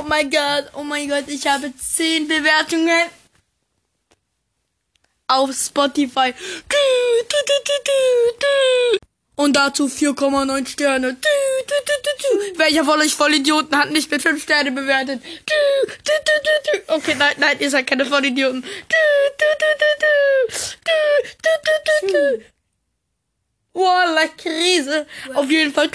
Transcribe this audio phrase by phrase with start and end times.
[0.00, 3.10] Oh mein Gott, oh mein Gott, ich habe 10 Bewertungen
[5.26, 6.32] auf Spotify.
[9.36, 11.18] Und dazu 4,9 Sterne.
[12.56, 15.22] Welcher von euch Vollidioten hat nicht mit 5 Sterne bewertet?
[16.86, 18.64] Okay, nein, nein, ihr seid keine Vollidioten.
[23.74, 25.06] Voila, Krise.
[25.34, 25.90] Auf jeden Fall.